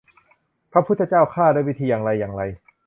[0.71, 2.41] พระพุทธเจ้าข้า ด้วยวิธีอย่างไรอย่างไร